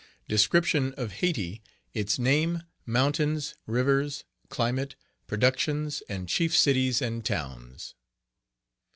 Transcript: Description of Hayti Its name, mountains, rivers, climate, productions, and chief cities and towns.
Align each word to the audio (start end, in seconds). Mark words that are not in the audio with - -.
Description 0.27 0.95
of 0.95 1.11
Hayti 1.21 1.61
Its 1.93 2.17
name, 2.17 2.63
mountains, 2.87 3.53
rivers, 3.67 4.23
climate, 4.49 4.95
productions, 5.27 6.01
and 6.09 6.27
chief 6.27 6.57
cities 6.57 7.03
and 7.03 7.23
towns. 7.23 7.93